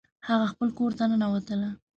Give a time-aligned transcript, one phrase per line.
[0.27, 1.69] هغه خپل کور ته ننوتله